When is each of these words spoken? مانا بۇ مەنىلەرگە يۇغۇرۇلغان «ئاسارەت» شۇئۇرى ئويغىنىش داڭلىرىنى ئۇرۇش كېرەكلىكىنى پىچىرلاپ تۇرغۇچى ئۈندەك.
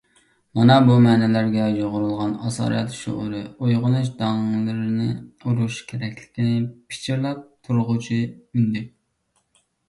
مانا 0.59 0.75
بۇ 0.85 0.93
مەنىلەرگە 1.01 1.65
يۇغۇرۇلغان 1.79 2.31
«ئاسارەت» 2.47 2.95
شۇئۇرى 3.01 3.41
ئويغىنىش 3.67 4.09
داڭلىرىنى 4.23 5.11
ئۇرۇش 5.45 5.77
كېرەكلىكىنى 5.93 6.55
پىچىرلاپ 6.95 7.45
تۇرغۇچى 7.69 8.19
ئۈندەك. 8.33 8.91